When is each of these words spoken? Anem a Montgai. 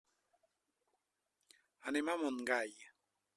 Anem 1.93 2.11
a 2.15 2.17
Montgai. 2.23 2.75